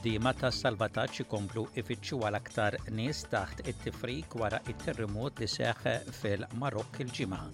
il-ħaddiema 0.00 0.32
ta' 0.38 0.48
salvataġġ 0.50 1.18
ikomplu 1.24 1.64
ifittxu 1.80 2.16
għal 2.26 2.38
aktar 2.38 2.74
nies 2.96 3.20
taħt 3.30 3.66
it-tifrik 3.70 4.32
wara 4.40 4.60
it-terremot 4.72 5.36
li 5.42 5.46
seħ 5.46 5.82
fil-Marokk 6.20 7.02
il-ġimgħa. 7.04 7.48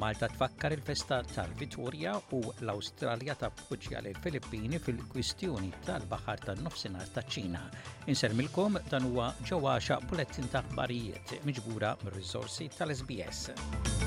Malta 0.00 0.28
tfakkar 0.32 0.72
il-festa 0.72 1.18
tal-Vitorja 1.34 2.14
u 2.32 2.40
l-Awstralja 2.62 3.36
tappoġġja 3.42 4.00
l 4.00 4.14
filippini 4.24 4.80
fil-kwistjoni 4.80 5.68
tal-Baħar 5.84 6.44
tan-Nofsinhar 6.46 7.12
ta' 7.12 7.26
Ċina. 7.28 7.66
Insermilkom 8.08 8.78
dan 8.88 9.10
huwa 9.10 9.34
ġewwaxa 9.44 10.00
bulettin 10.08 10.48
ta' 10.48 10.64
ħbarijiet 10.72 11.42
miġbura 11.44 11.92
mir-riżorsi 12.06 12.70
tal-SBS. 12.78 14.01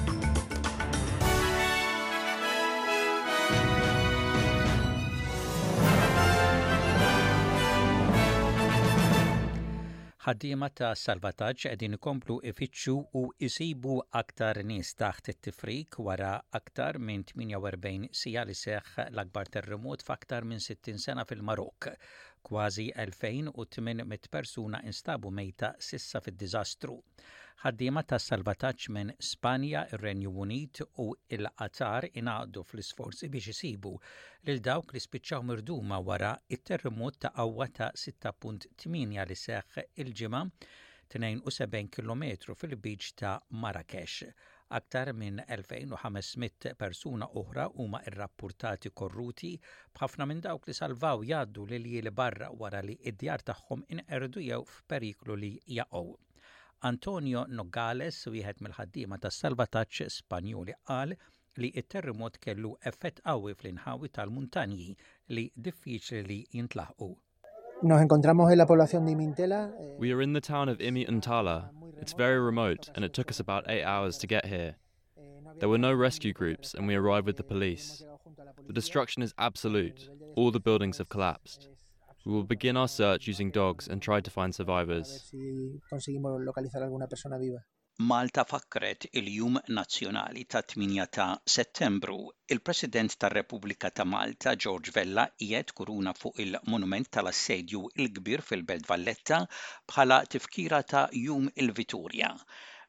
ħaddiema 10.26 10.68
ta' 10.80 10.88
salvataġġ 10.98 11.64
qegħdin 11.64 11.96
ikomplu 11.96 12.36
ifittxu 12.52 12.94
u 13.20 13.22
isibu 13.48 13.98
aktar 14.22 14.60
nies 14.70 14.90
taħt 15.02 15.30
it-tifrik 15.34 15.98
wara 16.08 16.32
aktar 16.60 16.98
minn 17.10 17.26
48 17.58 18.10
sija 18.22 18.46
li 18.50 18.56
seħħ 18.62 19.04
l-akbar 19.06 19.52
terremot 19.58 20.08
f'aktar 20.08 20.50
minn 20.54 20.64
60 20.70 21.06
sena 21.06 21.28
fil-Marok. 21.34 21.92
Kważi 22.50 22.90
2800 23.08 24.34
persuna 24.38 24.82
instabu 24.90 25.34
mejta 25.42 25.74
sissa 25.92 26.24
fid-diżastru 26.26 26.98
ħaddiema 27.64 28.02
tas 28.12 28.24
salvataġġ 28.30 28.86
minn 28.96 29.12
Spanja, 29.26 29.82
ir-Renju 29.96 30.32
Unit 30.46 30.80
u 31.04 31.06
il-Qatar 31.36 32.08
ingħaqdu 32.22 32.64
fl-isforzi 32.72 33.30
biex 33.36 33.54
isibu 33.54 33.92
lil 34.50 34.60
dawk 34.68 34.92
li 34.98 35.02
spiċċaw 35.06 35.46
mirduma 35.52 36.00
wara 36.10 36.32
it-terremot 36.58 37.20
ta' 37.26 37.32
qawwa 37.38 37.68
ta' 37.78 37.88
6.8 38.02 39.24
li 39.32 39.38
seħħ 39.44 39.86
il-ġimgħa 40.04 40.42
72 41.16 41.94
km 41.98 42.54
fil-biċ 42.64 43.16
ta' 43.24 43.32
Marrakesh. 43.64 44.24
Aktar 44.82 45.14
minn 45.24 45.40
2500 45.60 46.74
persuna 46.82 47.30
oħra 47.44 47.70
huma 47.78 48.02
rrappurtati 48.18 48.92
korruti 48.92 49.54
b'ħafna 49.96 50.28
minn 50.34 50.44
dawk 50.50 50.68
li 50.68 50.76
salvaw 50.82 51.24
jaddu 51.32 51.70
li 51.72 51.80
li 52.04 52.14
barra 52.22 52.52
wara 52.66 52.84
li 52.84 53.00
id-djar 53.14 53.48
tagħhom 53.52 53.88
inqerdu 53.96 54.50
jew 54.52 54.64
f'periklu 54.82 55.40
li 55.46 55.58
jaqgħu. 55.80 56.10
Antonio 56.86 57.40
Nogales, 57.50 58.18
wieħed 58.30 58.60
mill-ħaddiema 58.62 59.18
tas 59.22 59.40
salvataġġ 59.42 60.06
Spanjoli, 60.16 60.76
qal 60.86 61.16
li 61.64 61.72
it-terremot 61.82 62.36
kellu 62.44 62.76
effett 62.92 63.24
qawwi 63.26 63.56
fl-inħawi 63.58 64.12
tal-muntanji 64.18 64.92
li 65.34 65.46
diffiċli 65.68 66.22
li 66.30 66.38
jintlaħqu. 66.60 67.08
Nos 67.90 68.04
encontramos 68.06 68.52
en 68.54 68.60
la 68.62 68.68
población 68.70 69.10
de 69.10 69.16
Imintela. 69.18 69.64
Eh, 69.82 69.88
we 70.04 70.12
are 70.14 70.22
in 70.22 70.34
the 70.38 70.42
town 70.50 70.70
of 70.70 70.78
Imi 70.78 71.08
Imintala. 71.10 71.56
It's 72.04 72.14
very 72.14 72.38
remote 72.40 72.92
and 72.94 73.04
it 73.04 73.14
took 73.18 73.32
us 73.32 73.40
about 73.40 73.66
8 73.68 73.82
hours 73.84 74.20
to 74.20 74.28
get 74.28 74.46
here. 74.46 74.76
Eh, 75.18 75.24
there 75.58 75.70
were 75.74 75.82
no 75.88 75.92
rescue 75.94 76.34
groups 76.34 76.76
and 76.76 76.86
we 76.86 76.94
arrived 76.94 77.26
with 77.26 77.38
the 77.38 77.50
police. 77.56 78.04
The 78.68 78.74
destruction 78.82 79.24
is 79.24 79.34
absolute. 79.40 80.08
All 80.36 80.52
the 80.52 80.60
buildings 80.70 81.00
have 81.00 81.10
collapsed. 81.10 81.68
We 82.26 82.34
will 82.34 82.44
begin 82.44 82.76
our 82.76 82.88
search 82.88 83.28
using 83.28 83.52
dogs 83.52 83.88
and 83.88 84.02
try 84.02 84.20
to 84.20 84.32
find 84.32 84.54
survivors. 84.54 85.30
Malta 87.98 88.44
fakret 88.44 89.06
il-Jum 89.14 89.62
Nazzjonali 89.68 90.48
ta' 90.48 90.64
8 90.64 91.08
ta' 91.12 91.40
Settembru. 91.46 92.30
Il-President 92.50 93.16
tar 93.18 93.32
repubblika 93.32 93.92
ta' 93.92 94.04
Malta, 94.06 94.56
George 94.56 94.90
Vella, 94.90 95.30
jiet 95.40 95.72
kuruna 95.72 96.14
fuq 96.18 96.40
il-Monument 96.40 97.08
tal-Assedju 97.10 97.82
il-Kbir 97.96 98.42
fil-Belt 98.42 98.88
Valletta 98.88 99.44
bħala 99.92 100.24
tifkira 100.28 100.82
ta' 100.84 101.08
Jum 101.12 101.48
il-Viturja. 101.56 102.34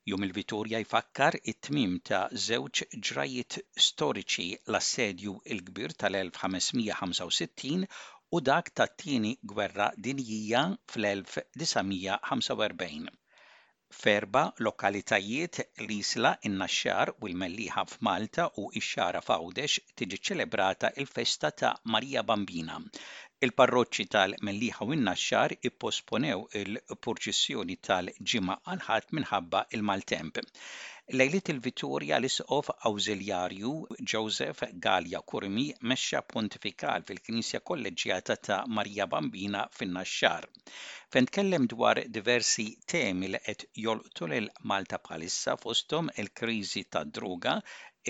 Jum 0.06 0.24
il-Viturja 0.24 0.80
jfakkar 0.86 1.36
it-tmim 1.52 2.00
ta' 2.08 2.26
żewġ 2.48 2.82
ġrajiet 3.10 3.60
storiċi 3.88 4.48
l-Assedju 4.64 5.36
il-Kbir 5.56 5.94
tal-1565 6.02 7.84
u 8.34 8.36
dak 8.46 8.66
tat-tieni 8.78 9.32
gwerra 9.50 9.86
dinjija 10.06 10.62
fl-1945. 10.92 13.04
Ferba 13.96 14.42
lokalitajiet 14.66 15.54
l-isla 15.84 16.30
in-naxxar 16.48 17.08
u 17.12 17.14
l-melliħa 17.30 17.82
f'Malta 17.92 18.44
u 18.62 18.64
x-xara 18.82 19.20
f'Għawdex 19.28 19.72
tiġi 20.02 20.18
ċelebrata 20.28 20.88
il-festa 21.04 21.48
ta' 21.62 21.74
Marija 21.94 22.22
Bambina 22.32 22.76
Il-parroċċi 23.46 24.04
tal-Melliħa 24.12 24.86
u 24.90 24.94
n-Naxxar 24.94 25.52
ipposponew 25.68 26.36
il-purċissjoni 26.60 27.74
tal-ġimgħa 27.88 28.54
għalħat 28.74 29.10
minħabba 29.18 29.60
il-maltemp. 29.78 30.40
Lejlit 31.20 31.50
il-Vittorja 31.54 32.20
l-isqof 32.22 32.70
awżiljarju 32.90 33.72
Joseph 34.12 34.62
Galja 34.86 35.20
Kurmi 35.32 35.66
mexxa 35.92 36.22
pontifikal 36.30 37.04
fil-Knisja 37.10 37.60
Kolleġjata 37.72 38.38
ta' 38.48 38.58
Marija 38.78 39.08
Bambina 39.16 39.66
fin-Naxxar. 39.80 40.48
Fent 41.12 41.36
kellem 41.38 41.68
dwar 41.74 42.00
diversi 42.18 42.66
temi 42.96 43.28
li 43.34 43.42
qed 43.50 43.66
jolqtu 43.86 44.30
lil 44.32 44.48
Malta 44.72 45.02
bħalissa 45.10 45.58
fosthom 45.66 46.08
il-kriżi 46.24 46.86
ta' 46.96 47.04
droga, 47.20 47.58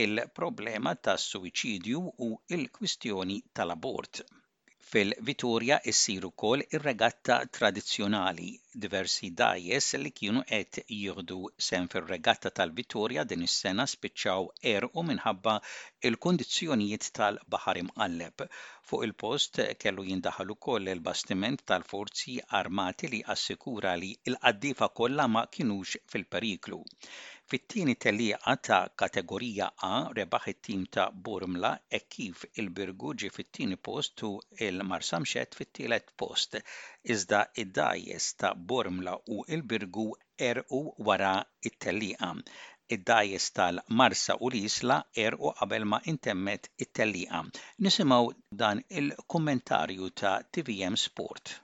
il-problema 0.06 0.94
ta' 1.08 1.18
suicidju 1.28 2.06
u 2.30 2.34
il-kwistjoni 2.60 3.42
tal-abort. 3.52 4.22
Fil-Viturja 4.88 5.76
issir 5.92 6.24
ukoll 6.26 6.60
ir-regatta 6.78 7.36
tradizzjonali, 7.56 8.50
diversi 8.84 9.30
dajes 9.40 9.88
li 10.02 10.12
kienu 10.20 10.42
qed 10.50 10.78
jieħdu 10.98 11.38
sem 11.68 11.88
fir-regatta 11.94 12.52
tal 12.60 12.74
vittorja 12.76 13.24
din 13.32 13.42
is-sena 13.48 13.86
spiċċaw 13.94 14.46
erqu 14.74 15.04
minħabba 15.08 15.56
il-kundizzjonijiet 16.10 17.10
tal-baħar 17.18 17.82
imqalleb. 17.82 18.46
Fuq 18.92 19.02
il-post 19.08 19.60
kellu 19.86 20.06
jindaħalu 20.12 20.58
ukoll 20.60 20.94
il-bastiment 20.96 21.66
tal-forzi 21.72 22.36
armati 22.64 23.10
li 23.16 23.24
assikura 23.36 23.96
li 24.04 24.12
l-qaddifa 24.34 24.92
kollha 25.00 25.26
ma 25.38 25.44
kinux 25.58 25.98
fil-periklu. 26.14 26.80
Fit-tieni 27.52 27.92
telieqa 28.04 28.52
ta' 28.68 28.76
kategorija 29.00 29.66
A 29.88 29.90
rebaħ 30.14 30.46
it-tim 30.52 30.80
ta' 30.94 31.04
Burmla 31.26 31.68
e 31.98 32.00
kif 32.14 32.40
il-Birgu 32.62 33.12
fit-tieni 33.34 33.76
post 33.88 34.24
u 34.28 34.30
il-Marsamxet 34.68 35.54
fit-tielet 35.60 36.10
post. 36.22 36.58
Iżda 37.16 37.44
id-dajes 37.64 38.26
ta' 38.42 38.50
Burmla 38.72 39.14
u 39.36 39.46
il-Birgu 39.58 40.08
erqu 40.48 40.82
wara 41.10 41.32
it-telieqa. 41.70 42.30
Id-dajes 42.96 43.46
tal-Marsa 43.60 44.38
u 44.44 44.50
l-Isla 44.52 44.96
erqu 45.28 45.54
qabel 45.60 45.86
ma 45.92 46.02
intemmet 46.14 46.70
it-telieqa. 46.86 47.44
Nisimaw 47.86 48.24
dan 48.64 48.82
il-kommentarju 49.02 50.10
ta' 50.22 50.38
TVM 50.52 50.98
Sport 51.06 51.60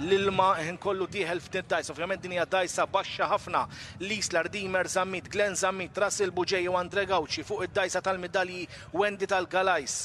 l-ilma 0.00 0.52
ħin 0.60 0.78
kollu 0.80 1.06
diħel 1.12 1.40
f'din 1.42 1.66
dajsa, 1.68 1.92
ovvjament 1.92 2.22
din 2.24 2.32
hija 2.36 2.46
dajsa 2.56 2.86
baxxa 2.90 3.26
ħafna. 3.30 3.64
Lislar, 4.06 4.48
Dimer, 4.52 4.88
Zammit, 4.88 5.28
Glenn 5.30 5.56
Zammit, 5.58 5.98
Rasil 6.00 6.32
Buġej 6.32 6.66
u 6.70 6.78
Andre 6.78 7.04
Gawċi 7.10 7.44
fuq 7.46 7.66
id-dajsa 7.68 8.00
tal-medalji 8.04 8.64
Wendy 8.96 9.28
tal-Galajs. 9.30 9.98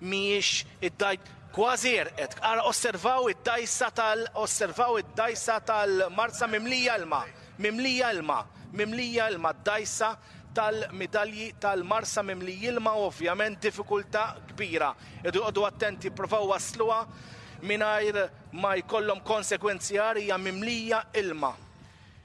Miex 0.00 0.64
id-dajt 0.88 1.28
kważi 1.54 1.94
erqet, 2.04 2.36
osservaw 2.64 3.28
id-dajsa 3.34 3.90
tal 3.94 4.24
osservaw 4.40 4.98
id-dajsa 5.02 5.58
tal-Marza 5.68 6.48
mimlija 6.48 6.96
ilma, 7.02 7.24
mimlija 7.58 8.12
ilma, 8.16 8.40
mimlija 8.72 9.26
ilma 9.34 9.52
d-dajsa 9.56 10.14
tal-medalji 10.54 11.52
tal-marsa 11.62 12.24
mimli 12.26 12.56
jilma 12.64 12.92
ovvjament 12.98 13.60
difikulta 13.62 14.24
kbira. 14.54 14.88
Idu 15.22 15.62
attenti 15.66 16.10
provaw 16.10 16.48
wasluha 16.54 17.04
minajr 17.64 18.28
ma 18.52 18.74
jkollhom 18.80 19.20
konsekwenzi 19.24 19.98
għarija 20.00 20.38
mimlija 20.38 21.02
ilma. 21.20 21.52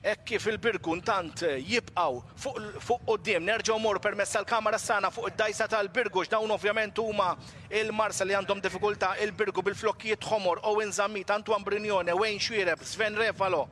Ekki 0.05 0.37
fil 0.37 0.59
birgun 0.61 0.99
tant 1.01 1.41
jibqaw 1.65 2.19
fuq 2.37 2.99
qoddim, 3.07 3.41
nerġaw 3.47 3.77
mor 3.81 3.97
permess 3.99 4.35
tal-kamera 4.35 4.77
sana 4.79 5.09
fuq 5.13 5.31
id-dajsa 5.31 5.65
tal-birgux, 5.71 6.29
dawn 6.29 6.51
ovvjament 6.53 6.99
huma 7.01 7.31
il-marsa 7.73 8.25
li 8.27 8.35
għandhom 8.37 8.61
diffikultà 8.61 9.15
il-birgu 9.25 9.63
bil-flokkijiet 9.65 10.27
ħomor, 10.29 10.61
Owen 10.69 10.93
Zamit, 10.93 11.33
Antoine 11.33 11.65
Brignone, 11.65 12.13
Wayne 12.21 12.38
Xwireb, 12.39 12.85
Sven 12.85 13.17
Refalo, 13.17 13.63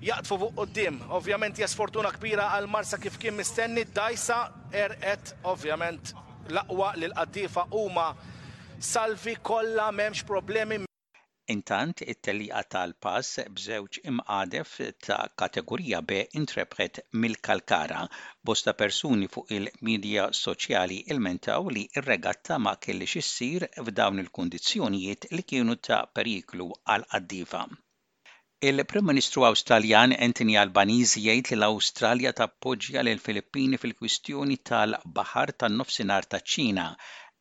jaqtfu 0.00 0.38
fuq 0.40 0.56
qoddim. 0.56 1.02
Ovvjament 1.12 1.60
jesfortuna 1.60 2.14
kbira 2.16 2.48
għal 2.56 2.72
Marsa 2.72 2.96
kif 3.00 3.20
kien 3.20 3.36
mistenni, 3.36 3.84
d 3.84 3.92
dajsa 4.00 4.40
erqet 4.72 5.34
ovvjament 5.44 6.14
laqwa 6.48 6.94
lil 6.96 7.12
qaddifa 7.12 7.68
huma 7.70 8.14
salvi 8.82 9.34
kollha 9.42 9.90
m'hemmx 9.92 10.22
problemi 10.28 10.76
Intant, 11.54 12.00
it-telliqa 12.12 12.60
tal-pass 12.74 13.32
bżewġ 13.56 13.98
imqadef 14.10 14.70
ta' 15.08 15.18
kategorija 15.42 16.00
B 16.12 16.20
intrepret 16.40 17.00
mill-Kalkara. 17.24 18.00
Bosta 18.50 18.72
persuni 18.82 19.28
fuq 19.34 19.52
il-medja 19.56 20.24
soċjali 20.40 20.98
il-mentaw 21.14 21.68
li 21.76 21.82
ir-regatta 21.98 22.58
ma 22.68 22.74
kellix 22.86 23.18
issir 23.22 23.68
f'dawn 23.90 24.22
il-kundizzjonijiet 24.24 25.28
li 25.36 25.44
kienu 25.52 25.76
ta' 25.88 26.00
periklu 26.20 26.70
għal 26.94 27.04
qaddiva. 27.14 27.62
Il-Prim 28.70 29.08
Ministru 29.12 29.44
Awstraljan 29.50 30.16
Anthony 30.28 30.54
Albanese 30.62 31.20
jgħid 31.26 31.52
li 31.52 31.60
l-Awstralja 31.60 32.32
tappoġġja 32.40 33.04
lil 33.10 33.20
Filippini 33.28 33.80
fil-kwistjoni 33.84 34.60
tal-Baħar 34.72 35.54
tan-Nofsinhar 35.64 36.32
taċ-Ċina 36.36 36.92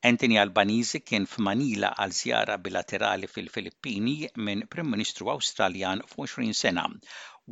Anthony 0.08 0.36
Albanese 0.42 1.00
kien 1.10 1.26
f'Manila 1.30 1.88
għal 2.04 2.14
żjara 2.18 2.54
bilaterali 2.68 3.28
fil-Filippini 3.32 4.14
minn 4.48 4.62
Prim 4.76 4.88
Ministru 4.96 5.28
Awstraljan 5.34 6.04
f'20 6.12 6.56
sena 6.60 6.86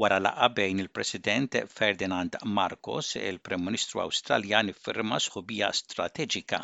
wara 0.03 0.19
laqa 0.25 0.47
bejn 0.59 0.79
il-President 0.85 1.57
Ferdinand 1.73 2.37
Marcos, 2.59 3.09
il-Prim 3.33 3.67
Ministru 3.67 4.03
Awstraljan 4.05 4.71
firma 4.87 5.19
sħubija 5.27 5.73
strateġika 5.81 6.61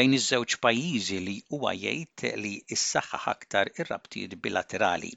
bejn 0.00 0.18
iż-żewġ 0.20 0.58
pajjiżi 0.66 1.22
li 1.30 1.38
huwa 1.56 1.72
jgħid 1.80 2.34
li 2.44 2.54
s-saħħa 2.82 3.24
aktar 3.36 3.72
ir-rabtiet 3.78 4.36
bilaterali 4.48 5.14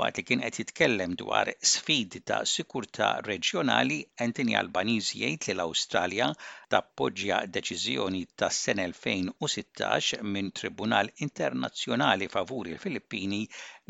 waqt 0.00 0.18
li 0.20 0.24
kien 0.28 0.40
qed 0.44 0.56
jitkellem 0.60 1.12
dwar 1.20 1.50
sfid 1.68 2.16
ta' 2.30 2.40
sikurtà 2.54 3.06
reġjonali 3.28 3.96
Anthony 4.24 4.52
Albaniż 4.62 5.06
jgħid 5.20 5.46
li 5.48 5.54
l-Awstralja 5.54 6.26
tappoġġja 6.74 7.38
deċiżjoni 7.54 8.20
tas 8.42 8.58
sen 8.66 8.82
2016 8.96 10.20
minn 10.34 10.50
Tribunal 10.60 11.08
Internazzjonali 11.28 12.28
favuri 12.36 12.74
l-Filippini 12.76 13.40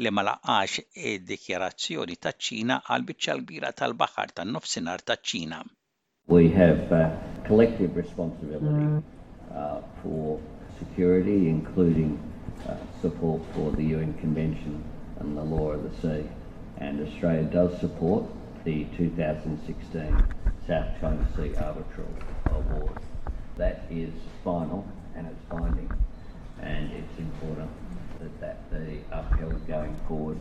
li 0.04 0.14
ma 0.18 0.26
laqax 0.30 0.86
id-dikjarazzjoni 1.14 2.18
taċ-Ċina 2.28 2.78
għal 2.86 3.06
biċċa 3.10 3.36
l-bira 3.38 3.72
tal-baħar 3.80 4.36
tan-nofsinhar 4.38 5.02
taċ-Ċina. 5.10 5.60
We 6.36 6.44
have 6.62 6.82
uh, 7.00 7.10
collective 7.50 7.96
responsibility 7.96 9.02
uh, 9.02 9.80
for 10.02 10.38
security, 10.78 11.48
including 11.58 12.14
uh, 12.14 12.76
support 13.02 13.42
for 13.56 13.72
the 13.80 13.84
UN 13.96 14.14
Convention 14.22 14.86
and 15.20 15.36
the 15.36 15.42
law 15.42 15.70
of 15.72 15.82
the 15.82 16.00
sea. 16.02 16.28
And 16.78 17.06
Australia 17.06 17.44
does 17.44 17.78
support 17.80 18.24
the 18.64 18.84
2016 18.96 20.24
South 20.66 20.86
China 21.00 21.26
Sea 21.36 21.54
Arbitral 21.56 22.08
Award. 22.46 22.98
That 23.56 23.84
is 23.90 24.12
final 24.44 24.86
and 25.14 25.26
it's 25.26 25.40
binding, 25.50 25.90
and 26.60 26.92
it's 26.92 27.18
important 27.18 27.70
that 28.20 28.40
that 28.40 28.70
be 28.70 29.00
upheld 29.10 29.66
going 29.66 29.96
forward. 30.06 30.38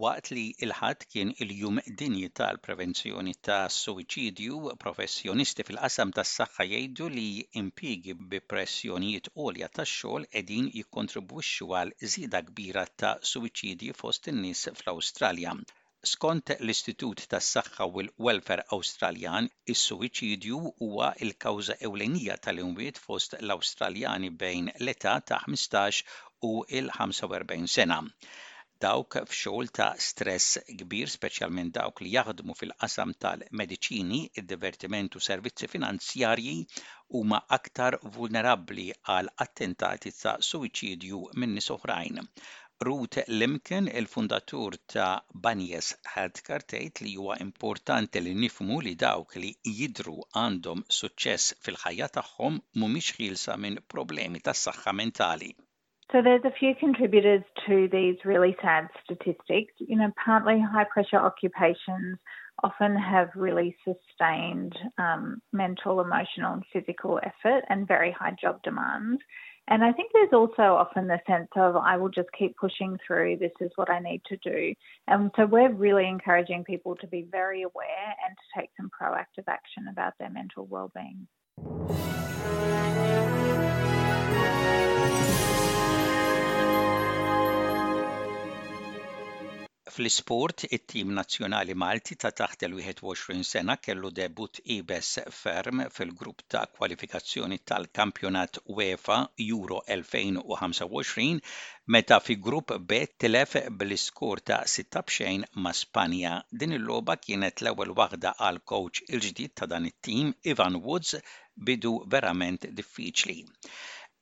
waqt 0.00 0.30
li 0.36 0.42
il-ħadd 0.64 1.04
kien 1.12 1.28
il-jum 1.44 1.78
dinji 2.00 2.26
tal-prevenzjoni 2.38 3.32
ta' 3.48 3.68
suwiċidju, 3.76 4.72
professjonisti 4.82 5.64
fil-qasam 5.68 6.10
tas 6.18 6.32
saħħa 6.40 6.66
jgħidu 6.66 7.06
li 7.14 7.28
impigi 7.60 8.14
bi 8.34 8.40
pressjonijiet 8.52 9.30
għolja 9.32 9.68
tax 9.78 9.94
xogħol 10.02 10.26
qegħdin 10.34 10.66
jikkontribwixxu 10.80 11.68
għal 11.78 11.94
żieda 12.02 12.42
kbira 12.50 12.84
ta' 13.02 13.14
suwiċidji 13.30 13.96
fost 14.02 14.28
in-nies 14.34 14.66
fl-Awstralja. 14.74 15.56
Skont 16.12 16.52
l-Istitut 16.58 17.24
tas 17.32 17.48
saħħa 17.56 17.88
u 17.88 18.04
l-Welfare 18.04 18.68
Awstraljan, 18.76 19.48
is-suwiċidju 19.76 20.60
huwa 20.82 21.14
l-kawża 21.30 21.78
ewlenija 21.88 22.36
tal-inwiet 22.44 23.00
fost 23.06 23.40
l-Awstraljani 23.40 24.34
bejn 24.44 24.68
l-età 24.76 25.16
ta' 25.32 25.40
15 25.48 26.04
u 26.52 26.58
il-45 26.68 27.76
sena 27.78 28.02
dawk 28.84 29.14
f'xogħol 29.28 29.68
ta' 29.76 29.94
stress 30.08 30.58
kbir 30.80 31.08
speċjalment 31.12 31.72
dawk 31.78 32.02
li 32.04 32.10
jaħdmu 32.12 32.54
fil-qasam 32.58 33.14
tal-mediċini, 33.24 34.18
id-divertiment 34.42 35.16
u 35.18 35.22
servizzi 35.26 35.68
finanzjarji 35.72 36.52
huma 37.18 37.40
aktar 37.56 37.96
vulnerabbli 38.18 38.84
għal 39.16 39.32
attentati 39.46 40.12
ta' 40.20 40.36
suwiċidju 40.50 41.22
minn 41.42 41.58
nies 41.58 41.68
oħrajn. 41.74 42.22
Ruth 42.88 43.18
Limken, 43.40 43.90
il-fundatur 44.00 44.76
ta' 44.94 45.08
Banjes 45.46 45.90
Hadkar, 46.12 46.62
tgħid 46.70 47.02
li 47.08 47.16
huwa 47.18 47.40
importanti 47.48 48.22
li 48.22 48.36
nifmu 48.44 48.78
li 48.86 48.94
dawk 49.04 49.40
li 49.42 49.50
jidru 49.80 50.20
għandhom 50.44 50.86
suċċess 51.00 51.58
fil-ħajja 51.66 52.12
tagħhom 52.20 52.62
mhumiex 52.80 53.18
ħilsa 53.18 53.58
minn 53.64 53.82
problemi 53.98 54.38
tas-saħħa 54.46 54.96
mentali. 55.02 55.56
So 56.12 56.22
there's 56.22 56.44
a 56.44 56.52
few 56.58 56.74
contributors 56.74 57.42
to 57.66 57.86
these 57.92 58.16
really 58.24 58.56
sad 58.62 58.88
statistics. 59.04 59.74
You 59.76 59.96
know, 59.98 60.10
partly 60.24 60.58
high 60.58 60.84
pressure 60.84 61.16
occupations 61.18 62.18
often 62.64 62.96
have 62.96 63.28
really 63.36 63.76
sustained 63.84 64.72
um, 64.96 65.42
mental, 65.52 66.00
emotional, 66.00 66.54
and 66.54 66.62
physical 66.72 67.18
effort 67.22 67.62
and 67.68 67.86
very 67.86 68.10
high 68.10 68.34
job 68.40 68.62
demands. 68.62 69.20
And 69.70 69.84
I 69.84 69.92
think 69.92 70.10
there's 70.14 70.32
also 70.32 70.62
often 70.62 71.08
the 71.08 71.20
sense 71.26 71.48
of, 71.56 71.76
I 71.76 71.98
will 71.98 72.08
just 72.08 72.30
keep 72.38 72.56
pushing 72.56 72.96
through, 73.06 73.36
this 73.36 73.52
is 73.60 73.70
what 73.76 73.90
I 73.90 73.98
need 73.98 74.22
to 74.30 74.38
do. 74.38 74.72
And 75.08 75.30
so 75.36 75.44
we're 75.44 75.70
really 75.70 76.08
encouraging 76.08 76.64
people 76.64 76.96
to 76.96 77.06
be 77.06 77.26
very 77.30 77.62
aware 77.62 78.14
and 78.26 78.34
to 78.34 78.58
take 78.60 78.70
some 78.78 78.88
proactive 78.98 79.44
action 79.46 79.88
about 79.92 80.14
their 80.18 80.30
mental 80.30 80.64
well-being. 80.64 81.26
Fl-isport, 89.98 90.58
it-tim 90.76 91.08
nazzjonali 91.18 91.74
Malti 91.82 92.14
ta' 92.22 92.30
taħt 92.40 92.60
il-21 92.66 93.40
sena 93.48 93.74
kellu 93.86 94.10
debut 94.18 94.60
ibes 94.74 95.08
ferm 95.38 95.80
fil-grupp 95.94 96.44
ta' 96.54 96.60
kwalifikazzjoni 96.76 97.58
tal-kampjonat 97.70 98.60
UEFA 98.76 99.16
Euro 99.46 99.80
2025 99.96 101.42
meta 101.96 102.20
fi 102.28 102.38
grupp 102.50 102.70
B 102.92 103.00
tilef 103.24 103.58
bl-iskur 103.82 104.44
ta' 104.52 104.60
6 104.76 105.50
ma' 105.64 105.74
Spanja. 105.82 106.36
Din 106.62 106.78
il-loba 106.78 107.18
kienet 107.26 107.66
l-ewwel 107.66 107.90
waħda 108.04 108.36
għal 108.38 108.62
coach 108.76 109.02
il-ġdid 109.08 109.58
ta' 109.58 109.66
dan 109.74 109.90
it-tim 109.90 110.30
Ivan 110.54 110.78
Woods 110.86 111.18
bidu 111.66 111.96
verament 112.14 112.70
diffiċli. 112.70 113.40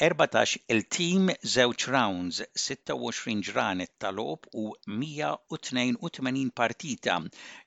14 0.03 0.61
il-tim 0.75 1.29
żewġ 1.53 1.85
rounds, 1.93 2.39
26 2.63 3.47
ġranet 3.49 3.93
tal-logħob 4.05 4.49
u 4.63 4.65
182 4.95 6.43
partita 6.61 7.15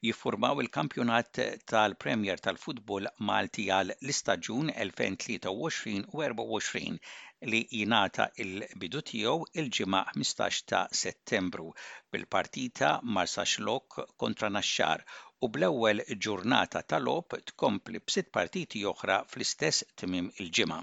jiffurmaw 0.07 0.61
il-kampjonat 0.63 1.31
tal-Premier 1.73 2.37
tal-Futbol 2.47 3.09
Malti 3.31 3.65
għal 3.79 3.91
l-istaġun 3.95 4.67
2023-24 4.83 7.15
li 7.49 7.61
jinata 7.79 8.25
il-bidu 8.45 9.01
tiegħu 9.09 9.37
il-ġimgħa 9.63 10.03
15 10.13 10.61
ta' 10.73 10.85
Settembru 11.01 11.69
bil-partita 12.13 12.89
Marsaxlok 13.17 13.89
kontra 14.25 14.47
Naxxar 14.53 14.99
u 15.41 15.47
bl-ewwel 15.47 16.01
ġurnata 16.23 16.79
tal 16.91 17.07
op 17.09 17.33
tkompli 17.51 17.99
b'sitt 18.03 18.27
partiti 18.37 18.81
oħra 18.89 19.19
fl-istess 19.31 19.85
timim 20.01 20.25
il-ġimgħa. 20.45 20.79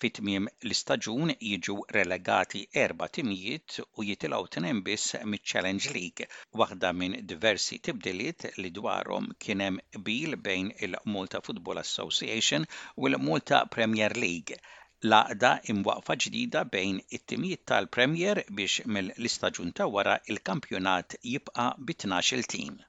Fi 0.00 0.10
tmiem 0.18 0.46
l-istaġun 0.64 1.32
jiġu 1.34 1.74
relegati 1.96 2.62
erba 2.84 3.08
timijiet 3.18 3.76
u 3.84 4.06
jitilgħu 4.08 4.48
tnejn 4.54 4.80
biss 4.86 5.18
miċ-Challenge 5.32 5.92
League, 5.98 6.28
waħda 6.62 6.94
minn 7.02 7.18
diversi 7.34 7.78
tibdiliet 7.90 8.46
li 8.62 8.72
dwarhom 8.80 9.28
kien 9.44 9.64
hemm 9.66 9.82
bil 10.08 10.38
bejn 10.46 10.72
il-Malta 10.88 11.42
Football 11.44 11.82
Association 11.82 12.64
u 12.96 13.10
l-Malta 13.12 13.60
Premier 13.76 14.16
League 14.24 14.56
laqda 15.12 15.52
imwaqfa 15.74 16.16
ġdida 16.24 16.64
bejn 16.72 16.96
it-timijiet 17.18 17.62
tal-Premier 17.74 18.40
biex 18.56 18.80
mill-istaġun 18.88 19.70
ta' 19.76 19.86
wara 19.92 20.16
il-kampjonat 20.32 21.20
jibqa' 21.22 21.70
bi 21.90 21.94
12 22.06 22.42
tim. 22.54 22.82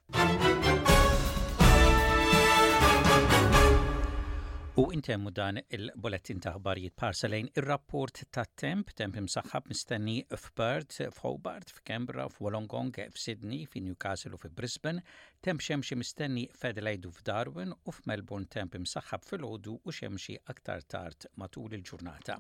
U 4.79 4.83
intemmu 4.95 5.33
dan 5.36 5.57
il-bolettin 5.75 6.38
ta' 6.39 6.53
ħbarijiet 6.55 6.93
parselejn 6.95 7.50
ir-rapport 7.59 8.15
ta' 8.31 8.45
temp, 8.62 8.93
temp 8.95 9.17
imsaħħab 9.19 9.65
mistenni 9.67 10.13
f'Perth, 10.38 11.03
f'Hobart, 11.12 11.67
f'Kembra, 11.75 12.24
f'Wolongong, 12.31 12.93
f'Sydney, 13.12 13.65
f'Newcastle 13.67 14.36
u 14.38 14.39
f'Brisbane, 14.39 15.03
temp 15.43 15.59
xemxi 15.67 15.93
mistenni 16.00 16.45
f'Adelaide 16.55 17.05
u 17.09 17.12
f'Darwin 17.12 17.71
u 17.75 17.77
f'Melbourne 17.98 18.48
temp 18.55 18.71
imsaħħab 18.79 19.21
fil-ħodu 19.33 19.74
u 19.83 19.89
xemxi 20.00 20.36
aktar 20.53 20.81
tard 20.88 21.19
matul 21.43 21.71
il-ġurnata. 21.75 22.36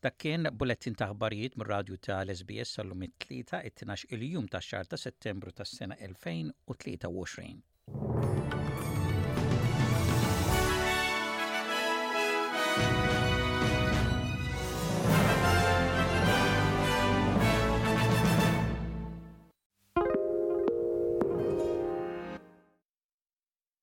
Dak 0.00 0.16
kien 0.24 0.48
bulettin 0.54 0.94
ta' 0.96 1.12
ħbarijiet 1.12 1.52
mir 1.60 1.66
radju 1.74 1.96
ta' 2.00 2.22
l-SBS 2.24 2.68
sal-lum 2.80 3.04
it-tlieta 3.10 3.58
it 3.68 3.76
tnax 3.82 4.08
il-jum 4.16 4.48
ta' 4.48 4.64
xar 4.64 4.88
ta' 4.88 4.96
settembru 4.96 5.52
tas 5.52 5.68
sena 5.76 5.94
2023. 6.00 8.37